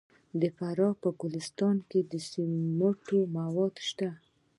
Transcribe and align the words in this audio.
د 0.41 0.43
فراه 0.57 0.93
په 1.01 1.09
ګلستان 1.21 1.77
کې 1.89 1.99
د 2.11 2.13
سمنټو 2.29 3.19
مواد 3.37 3.75
شته. 3.89 4.09